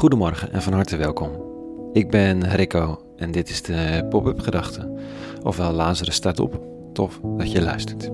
Goedemorgen 0.00 0.52
en 0.52 0.62
van 0.62 0.72
harte 0.72 0.96
welkom. 0.96 1.30
Ik 1.92 2.10
ben 2.10 2.48
Rico 2.48 3.00
en 3.16 3.30
dit 3.30 3.48
is 3.48 3.62
de 3.62 4.06
Pop-up 4.08 4.40
Gedachte. 4.40 4.98
Ofwel 5.42 5.72
Lazarus 5.72 6.14
staat 6.14 6.40
op. 6.40 6.60
Tof 6.92 7.20
dat 7.36 7.52
je 7.52 7.62
luistert. 7.62 8.10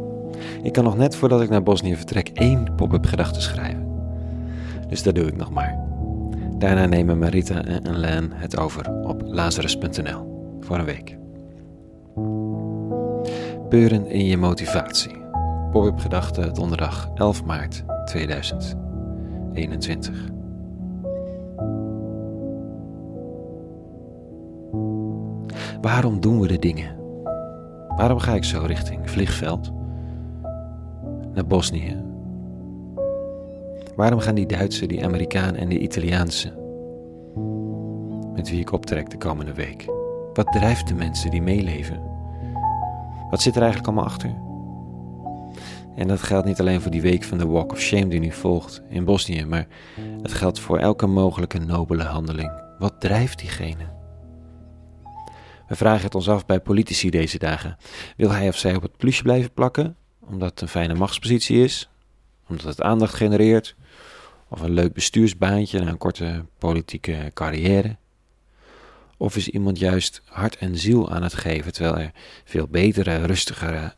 Ik 0.62 0.72
kan 0.72 0.84
nog 0.84 0.96
net 0.96 1.16
voordat 1.16 1.42
ik 1.42 1.48
naar 1.48 1.62
Bosnië 1.62 1.96
vertrek 1.96 2.28
één 2.28 2.74
pop-up 2.76 3.06
gedachte 3.06 3.40
schrijven. 3.40 3.86
Dus 4.88 5.02
dat 5.02 5.14
doe 5.14 5.26
ik 5.26 5.36
nog 5.36 5.50
maar. 5.50 5.78
Daarna 6.58 6.86
nemen 6.86 7.18
Marita 7.18 7.64
en 7.64 7.98
Len 7.98 8.32
het 8.32 8.58
over 8.58 8.90
op 8.90 9.22
lazarus.nl 9.24 10.56
voor 10.60 10.78
een 10.78 10.84
week. 10.84 11.16
Peuren 13.68 14.06
in 14.06 14.24
je 14.24 14.36
motivatie. 14.36 15.16
Pop-up 15.72 15.98
gedachte 15.98 16.50
donderdag 16.52 17.10
11 17.14 17.44
maart 17.44 17.84
2021. 18.04 20.34
Waarom 25.86 26.20
doen 26.20 26.40
we 26.40 26.46
de 26.46 26.58
dingen? 26.58 26.96
Waarom 27.96 28.18
ga 28.18 28.34
ik 28.34 28.44
zo 28.44 28.62
richting 28.64 29.10
vliegveld? 29.10 29.72
Naar 31.34 31.46
Bosnië? 31.46 31.96
Waarom 33.96 34.18
gaan 34.18 34.34
die 34.34 34.46
Duitse, 34.46 34.86
die 34.86 35.04
Amerikaan 35.04 35.54
en 35.54 35.68
die 35.68 35.78
Italiaanse 35.78 36.52
met 38.34 38.50
wie 38.50 38.60
ik 38.60 38.72
optrek 38.72 39.10
de 39.10 39.16
komende 39.16 39.54
week? 39.54 39.84
Wat 40.34 40.52
drijft 40.52 40.88
de 40.88 40.94
mensen 40.94 41.30
die 41.30 41.42
meeleven? 41.42 42.00
Wat 43.30 43.42
zit 43.42 43.54
er 43.54 43.62
eigenlijk 43.62 43.90
allemaal 43.90 44.10
achter? 44.10 44.34
En 45.96 46.08
dat 46.08 46.22
geldt 46.22 46.46
niet 46.46 46.60
alleen 46.60 46.80
voor 46.80 46.90
die 46.90 47.02
week 47.02 47.24
van 47.24 47.38
de 47.38 47.46
Walk 47.46 47.72
of 47.72 47.80
Shame 47.80 48.08
die 48.08 48.20
nu 48.20 48.32
volgt 48.32 48.82
in 48.88 49.04
Bosnië, 49.04 49.44
maar 49.44 49.66
het 50.22 50.32
geldt 50.32 50.60
voor 50.60 50.78
elke 50.78 51.06
mogelijke 51.06 51.58
nobele 51.58 52.04
handeling. 52.04 52.52
Wat 52.78 53.00
drijft 53.00 53.38
diegene? 53.38 53.95
We 55.68 55.76
vragen 55.76 56.04
het 56.04 56.14
ons 56.14 56.28
af 56.28 56.46
bij 56.46 56.60
politici 56.60 57.10
deze 57.10 57.38
dagen. 57.38 57.76
Wil 58.16 58.30
hij 58.30 58.48
of 58.48 58.56
zij 58.56 58.76
op 58.76 58.82
het 58.82 58.96
plusje 58.96 59.22
blijven 59.22 59.52
plakken, 59.52 59.96
omdat 60.20 60.50
het 60.50 60.60
een 60.60 60.68
fijne 60.68 60.94
machtspositie 60.94 61.64
is, 61.64 61.90
omdat 62.48 62.66
het 62.66 62.82
aandacht 62.82 63.14
genereert, 63.14 63.76
of 64.48 64.60
een 64.60 64.72
leuk 64.72 64.92
bestuursbaantje 64.92 65.80
na 65.80 65.90
een 65.90 65.98
korte 65.98 66.44
politieke 66.58 67.30
carrière? 67.34 67.96
Of 69.16 69.36
is 69.36 69.48
iemand 69.48 69.78
juist 69.78 70.22
hart 70.24 70.56
en 70.56 70.76
ziel 70.76 71.10
aan 71.10 71.22
het 71.22 71.34
geven, 71.34 71.72
terwijl 71.72 71.98
er 71.98 72.12
veel 72.44 72.66
betere, 72.66 73.26
rustigere, 73.26 73.94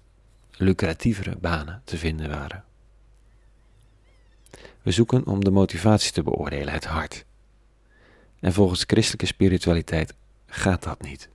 lucratievere 0.56 1.36
banen 1.36 1.82
te 1.84 1.96
vinden 1.96 2.28
waren? 2.28 2.64
We 4.82 4.90
zoeken 4.90 5.26
om 5.26 5.44
de 5.44 5.50
motivatie 5.50 6.12
te 6.12 6.22
beoordelen, 6.22 6.72
het 6.72 6.84
hart. 6.84 7.24
En 8.40 8.52
volgens 8.52 8.84
christelijke 8.86 9.26
spiritualiteit 9.26 10.14
gaat 10.46 10.82
dat 10.82 11.02
niet. 11.02 11.28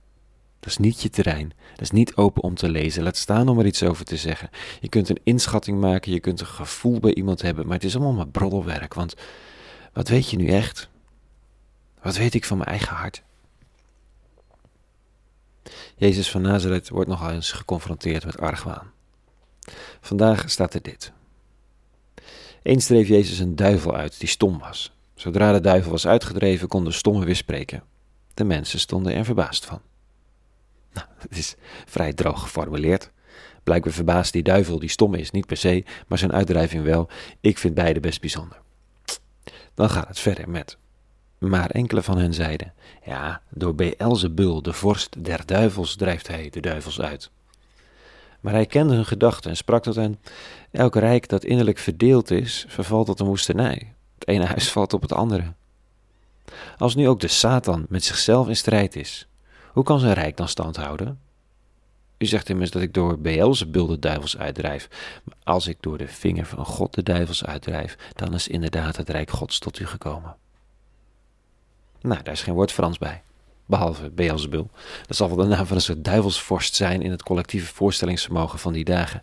Dat 0.64 0.72
is 0.72 0.78
niet 0.78 1.02
je 1.02 1.10
terrein. 1.10 1.52
Dat 1.70 1.80
is 1.80 1.90
niet 1.90 2.16
open 2.16 2.42
om 2.42 2.54
te 2.54 2.68
lezen. 2.68 3.02
Laat 3.02 3.16
staan 3.16 3.48
om 3.48 3.58
er 3.58 3.66
iets 3.66 3.82
over 3.82 4.04
te 4.04 4.16
zeggen. 4.16 4.50
Je 4.80 4.88
kunt 4.88 5.08
een 5.08 5.20
inschatting 5.24 5.80
maken, 5.80 6.12
je 6.12 6.20
kunt 6.20 6.40
een 6.40 6.46
gevoel 6.46 7.00
bij 7.00 7.14
iemand 7.14 7.42
hebben, 7.42 7.66
maar 7.66 7.74
het 7.74 7.84
is 7.84 7.94
allemaal 7.94 8.12
maar 8.12 8.28
broddelwerk. 8.28 8.94
Want 8.94 9.14
wat 9.92 10.08
weet 10.08 10.30
je 10.30 10.36
nu 10.36 10.48
echt? 10.48 10.88
Wat 12.02 12.16
weet 12.16 12.34
ik 12.34 12.44
van 12.44 12.56
mijn 12.56 12.68
eigen 12.68 12.96
hart? 12.96 13.22
Jezus 15.96 16.30
van 16.30 16.42
Nazareth 16.42 16.88
wordt 16.88 17.08
nogal 17.08 17.30
eens 17.30 17.52
geconfronteerd 17.52 18.24
met 18.24 18.38
argwaan. 18.38 18.90
Vandaag 20.00 20.50
staat 20.50 20.74
er 20.74 20.82
dit. 20.82 21.12
Eens 22.62 22.86
dreef 22.86 23.08
Jezus 23.08 23.38
een 23.38 23.56
duivel 23.56 23.94
uit 23.94 24.20
die 24.20 24.28
stom 24.28 24.58
was. 24.58 24.96
Zodra 25.14 25.52
de 25.52 25.60
duivel 25.60 25.90
was 25.90 26.06
uitgedreven, 26.06 26.68
kon 26.68 26.84
de 26.84 26.92
stomme 26.92 27.24
weer 27.24 27.36
spreken. 27.36 27.82
De 28.34 28.44
mensen 28.44 28.78
stonden 28.78 29.14
er 29.14 29.24
verbaasd 29.24 29.64
van. 29.64 29.80
Nou, 30.94 31.06
het 31.18 31.38
is 31.38 31.54
vrij 31.86 32.12
droog 32.12 32.40
geformuleerd. 32.40 33.10
Blijkbaar 33.62 33.92
verbaast 33.92 34.32
die 34.32 34.42
duivel 34.42 34.78
die 34.78 34.88
stom 34.88 35.14
is 35.14 35.30
niet 35.30 35.46
per 35.46 35.56
se, 35.56 35.84
maar 36.06 36.18
zijn 36.18 36.32
uitdrijving 36.32 36.84
wel. 36.84 37.08
Ik 37.40 37.58
vind 37.58 37.74
beide 37.74 38.00
best 38.00 38.20
bijzonder. 38.20 38.60
Dan 39.74 39.90
gaat 39.90 40.08
het 40.08 40.18
verder 40.18 40.50
met. 40.50 40.76
Maar 41.38 41.70
enkele 41.70 42.02
van 42.02 42.18
hen 42.18 42.34
zeiden: 42.34 42.72
Ja, 43.04 43.42
door 43.48 43.74
Beelzebul, 43.74 44.62
de 44.62 44.72
vorst 44.72 45.24
der 45.24 45.46
duivels, 45.46 45.96
drijft 45.96 46.28
hij 46.28 46.50
de 46.50 46.60
duivels 46.60 47.00
uit. 47.00 47.30
Maar 48.40 48.52
hij 48.52 48.66
kende 48.66 48.94
hun 48.94 49.06
gedachten 49.06 49.50
en 49.50 49.56
sprak 49.56 49.82
tot 49.82 49.94
hen: 49.94 50.20
Elk 50.70 50.94
rijk 50.94 51.28
dat 51.28 51.44
innerlijk 51.44 51.78
verdeeld 51.78 52.30
is, 52.30 52.64
vervalt 52.68 53.06
tot 53.06 53.20
een 53.20 53.26
woestenij. 53.26 53.92
Het 54.18 54.28
ene 54.28 54.44
huis 54.44 54.70
valt 54.70 54.92
op 54.92 55.02
het 55.02 55.12
andere. 55.12 55.52
Als 56.78 56.94
nu 56.94 57.08
ook 57.08 57.20
de 57.20 57.28
Satan 57.28 57.86
met 57.88 58.04
zichzelf 58.04 58.48
in 58.48 58.56
strijd 58.56 58.96
is, 58.96 59.28
hoe 59.74 59.84
kan 59.84 60.00
zijn 60.00 60.12
rijk 60.12 60.36
dan 60.36 60.48
stand 60.48 60.76
houden? 60.76 61.20
U 62.18 62.26
zegt 62.26 62.48
immers 62.48 62.70
dat 62.70 62.82
ik 62.82 62.94
door 62.94 63.18
Beelzebul 63.18 63.86
de 63.86 63.98
duivels 63.98 64.38
uitdrijf. 64.38 64.88
Maar 65.24 65.36
als 65.42 65.66
ik 65.66 65.76
door 65.80 65.98
de 65.98 66.08
vinger 66.08 66.46
van 66.46 66.64
God 66.64 66.94
de 66.94 67.02
duivels 67.02 67.44
uitdrijf, 67.44 67.96
dan 68.12 68.34
is 68.34 68.48
inderdaad 68.48 68.96
het 68.96 69.08
rijk 69.08 69.30
Gods 69.30 69.58
tot 69.58 69.78
u 69.78 69.86
gekomen. 69.86 70.36
Nou, 72.00 72.22
daar 72.22 72.32
is 72.32 72.42
geen 72.42 72.54
woord 72.54 72.72
Frans 72.72 72.98
bij. 72.98 73.22
Behalve 73.66 74.10
Beelzebul. 74.10 74.70
Dat 75.06 75.16
zal 75.16 75.28
wel 75.28 75.36
de 75.36 75.54
naam 75.54 75.66
van 75.66 75.76
een 75.76 75.82
soort 75.82 76.04
duivelsvorst 76.04 76.74
zijn 76.74 77.02
in 77.02 77.10
het 77.10 77.22
collectieve 77.22 77.74
voorstellingsvermogen 77.74 78.58
van 78.58 78.72
die 78.72 78.84
dagen. 78.84 79.22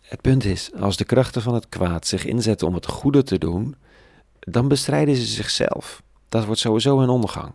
Het 0.00 0.20
punt 0.20 0.44
is, 0.44 0.70
als 0.80 0.96
de 0.96 1.04
krachten 1.04 1.42
van 1.42 1.54
het 1.54 1.68
kwaad 1.68 2.06
zich 2.06 2.24
inzetten 2.24 2.66
om 2.66 2.74
het 2.74 2.86
goede 2.86 3.22
te 3.22 3.38
doen, 3.38 3.76
dan 4.38 4.68
bestrijden 4.68 5.16
ze 5.16 5.24
zichzelf. 5.24 6.02
Dat 6.28 6.44
wordt 6.44 6.60
sowieso 6.60 7.00
een 7.00 7.08
ondergang. 7.08 7.52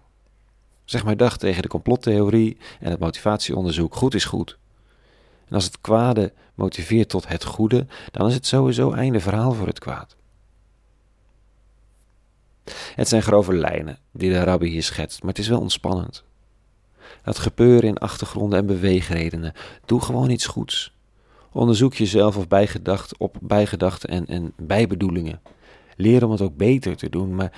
Zeg 0.86 1.04
maar 1.04 1.18
dag 1.18 1.38
tegen 1.38 1.62
de 1.62 1.68
complottheorie 1.68 2.58
en 2.80 2.90
het 2.90 3.00
motivatieonderzoek. 3.00 3.96
Goed 3.96 4.14
is 4.14 4.26
goed. 4.26 4.58
En 5.48 5.56
als 5.56 5.66
het 5.66 5.82
kwade 5.82 6.34
motiveert 6.56 7.10
tot 7.10 7.28
het 7.28 7.44
goede, 7.44 7.86
dan 8.12 8.28
is 8.28 8.34
het 8.34 8.46
sowieso 8.46 8.92
einde 8.92 9.20
verhaal 9.20 9.52
voor 9.52 9.68
het 9.68 9.80
kwaad. 9.80 10.16
Het 12.96 13.08
zijn 13.08 13.22
grove 13.22 13.54
lijnen 13.54 13.98
die 14.12 14.32
de 14.32 14.44
rabbi 14.44 14.68
hier 14.68 14.84
schetst, 14.84 15.20
maar 15.20 15.30
het 15.30 15.40
is 15.40 15.48
wel 15.48 15.60
ontspannend. 15.60 16.24
Dat 17.24 17.40
gebeuren 17.40 17.90
in 17.90 17.98
achtergronden 17.98 18.60
en 18.60 18.66
beweegredenen. 18.66 19.54
Doe 19.86 20.02
gewoon 20.02 20.30
iets 20.30 20.46
goeds. 20.46 20.94
Onderzoek 21.52 21.94
jezelf 21.94 22.38
of 22.38 22.48
bijgedacht, 22.48 23.18
op 23.18 23.38
bijgedachten 23.42 24.10
en, 24.10 24.26
en 24.26 24.54
bijbedoelingen. 24.58 25.42
Leer 25.96 26.26
om 26.26 26.32
het 26.32 26.42
ook 26.42 26.58
beter 26.58 26.96
te 26.96 27.10
doen, 27.10 27.36
maar 27.36 27.52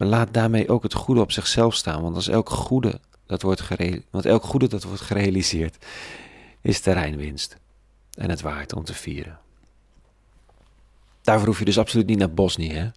maar 0.00 0.08
laat 0.08 0.34
daarmee 0.34 0.68
ook 0.68 0.82
het 0.82 0.94
goede 0.94 1.20
op 1.20 1.32
zichzelf 1.32 1.74
staan. 1.74 2.02
Want 2.02 2.14
als 2.14 2.28
elk 2.28 2.50
goede 2.50 3.00
dat 3.26 3.42
wordt, 3.42 3.62
want 4.10 4.26
elk 4.26 4.42
goede 4.42 4.68
dat 4.68 4.82
wordt 4.82 5.00
gerealiseerd, 5.00 5.86
is 6.60 6.80
terreinwinst. 6.80 7.56
En 8.14 8.30
het 8.30 8.40
waard 8.40 8.72
om 8.72 8.84
te 8.84 8.94
vieren. 8.94 9.38
Daarvoor 11.22 11.46
hoef 11.46 11.58
je 11.58 11.64
dus 11.64 11.78
absoluut 11.78 12.06
niet 12.06 12.18
naar 12.18 12.32
Bosnië, 12.32 12.72
hè? 12.72 12.90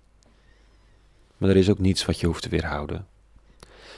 Maar 1.37 1.49
er 1.49 1.55
is 1.55 1.69
ook 1.69 1.79
niets 1.79 2.05
wat 2.05 2.19
je 2.19 2.27
hoeft 2.27 2.41
te 2.41 2.49
weerhouden. 2.49 3.07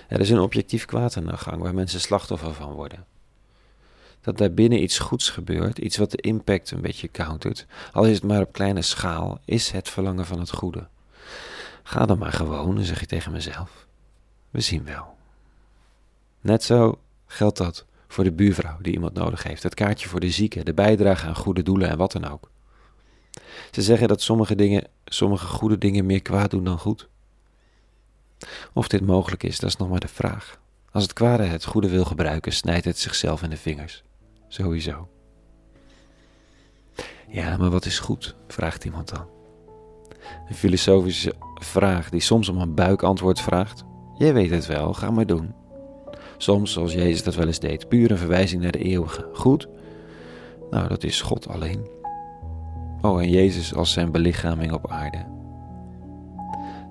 Er 0.07 0.19
is 0.19 0.29
een 0.29 0.39
objectief 0.39 0.85
kwaad 0.85 1.17
aan 1.17 1.25
de 1.25 1.37
gang 1.37 1.61
waar 1.61 1.73
mensen 1.73 1.99
slachtoffer 1.99 2.53
van 2.53 2.71
worden. 2.71 3.05
Dat 4.21 4.37
daar 4.37 4.53
binnen 4.53 4.83
iets 4.83 4.99
goeds 4.99 5.29
gebeurt, 5.29 5.77
iets 5.77 5.97
wat 5.97 6.11
de 6.11 6.21
impact 6.21 6.71
een 6.71 6.81
beetje 6.81 7.11
countert, 7.11 7.65
al 7.91 8.05
is 8.05 8.15
het 8.15 8.23
maar 8.23 8.41
op 8.41 8.53
kleine 8.53 8.81
schaal, 8.81 9.39
is 9.45 9.71
het 9.71 9.89
verlangen 9.89 10.25
van 10.25 10.39
het 10.39 10.51
goede. 10.51 10.87
Ga 11.87 12.05
dan 12.05 12.17
maar 12.17 12.31
gewoon, 12.31 12.83
zeg 12.83 12.99
je 12.99 13.05
tegen 13.05 13.31
mezelf. 13.31 13.87
We 14.49 14.61
zien 14.61 14.85
wel. 14.85 15.17
Net 16.41 16.63
zo 16.63 16.99
geldt 17.25 17.57
dat 17.57 17.85
voor 18.07 18.23
de 18.23 18.31
buurvrouw 18.31 18.77
die 18.81 18.93
iemand 18.93 19.13
nodig 19.13 19.43
heeft, 19.43 19.63
het 19.63 19.73
kaartje 19.73 20.07
voor 20.07 20.19
de 20.19 20.29
zieke, 20.29 20.63
de 20.63 20.73
bijdrage 20.73 21.27
aan 21.27 21.35
goede 21.35 21.63
doelen 21.63 21.89
en 21.89 21.97
wat 21.97 22.11
dan 22.11 22.25
ook. 22.25 22.49
Ze 23.71 23.81
zeggen 23.81 24.07
dat 24.07 24.21
sommige 24.21 24.55
dingen, 24.55 24.87
sommige 25.05 25.45
goede 25.45 25.77
dingen 25.77 26.05
meer 26.05 26.21
kwaad 26.21 26.51
doen 26.51 26.63
dan 26.63 26.79
goed. 26.79 27.07
Of 28.73 28.87
dit 28.87 29.01
mogelijk 29.01 29.43
is, 29.43 29.59
dat 29.59 29.69
is 29.69 29.77
nog 29.77 29.89
maar 29.89 29.99
de 29.99 30.07
vraag. 30.07 30.59
Als 30.91 31.03
het 31.03 31.13
kwade 31.13 31.43
het 31.43 31.65
goede 31.65 31.89
wil 31.89 32.05
gebruiken, 32.05 32.53
snijdt 32.53 32.85
het 32.85 32.99
zichzelf 32.99 33.43
in 33.43 33.49
de 33.49 33.57
vingers. 33.57 34.03
Sowieso. 34.47 35.09
Ja, 37.27 37.57
maar 37.57 37.69
wat 37.69 37.85
is 37.85 37.99
goed? 37.99 38.35
vraagt 38.47 38.85
iemand 38.85 39.09
dan. 39.09 39.27
Een 40.49 40.55
filosofische 40.55 41.35
vraag 41.63 42.09
die 42.09 42.21
soms 42.21 42.49
om 42.49 42.57
een 42.57 42.73
buikantwoord 42.73 43.41
vraagt. 43.41 43.83
Jij 44.17 44.33
weet 44.33 44.49
het 44.49 44.65
wel, 44.65 44.93
ga 44.93 45.11
maar 45.11 45.25
doen. 45.25 45.53
Soms, 46.37 46.71
zoals 46.71 46.93
Jezus 46.93 47.23
dat 47.23 47.35
wel 47.35 47.47
eens 47.47 47.59
deed, 47.59 47.87
puur 47.87 48.11
een 48.11 48.17
verwijzing 48.17 48.61
naar 48.61 48.71
de 48.71 48.83
eeuwige. 48.83 49.29
Goed? 49.33 49.67
Nou, 50.69 50.87
dat 50.87 51.03
is 51.03 51.21
God 51.21 51.47
alleen. 51.47 51.87
Oh, 53.01 53.21
en 53.21 53.29
Jezus 53.29 53.75
als 53.75 53.91
zijn 53.91 54.11
belichaming 54.11 54.71
op 54.71 54.91
aarde. 54.91 55.25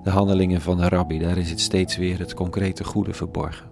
De 0.02 0.10
handelingen 0.10 0.60
van 0.60 0.76
de 0.76 0.88
rabbi, 0.88 1.18
daarin 1.18 1.44
zit 1.44 1.60
steeds 1.60 1.96
weer 1.96 2.18
het 2.18 2.34
concrete 2.34 2.84
goede 2.84 3.12
verborgen. 3.12 3.70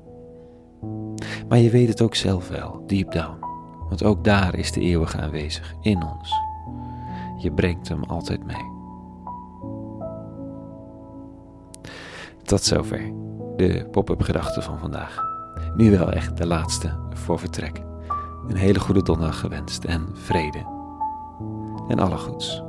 Maar 1.48 1.58
je 1.58 1.70
weet 1.70 1.88
het 1.88 2.02
ook 2.02 2.14
zelf 2.14 2.48
wel, 2.48 2.84
deep 2.86 3.12
down. 3.12 3.38
Want 3.88 4.04
ook 4.04 4.24
daar 4.24 4.54
is 4.54 4.72
de 4.72 4.80
eeuwige 4.80 5.20
aanwezig, 5.20 5.74
in 5.80 6.02
ons. 6.02 6.32
Je 7.38 7.52
brengt 7.52 7.88
hem 7.88 8.02
altijd 8.02 8.44
mee. 8.44 8.81
Tot 12.42 12.62
zover 12.62 13.12
de 13.56 13.88
pop-up 13.90 14.22
gedachten 14.22 14.62
van 14.62 14.78
vandaag. 14.78 15.22
Nu 15.74 15.90
wel 15.90 16.12
echt 16.12 16.36
de 16.36 16.46
laatste 16.46 16.98
voor 17.10 17.38
vertrek. 17.38 17.82
Een 18.48 18.56
hele 18.56 18.80
goede 18.80 19.02
donderdag 19.02 19.40
gewenst 19.40 19.84
en 19.84 20.08
vrede. 20.12 20.66
En 21.88 21.98
alle 21.98 22.16
goeds. 22.16 22.62